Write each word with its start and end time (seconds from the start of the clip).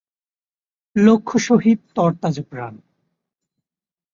লক্ষ 0.95 1.29
শহীদ 1.47 1.79
তরতাজা 1.95 2.43
প্রান 2.49 2.75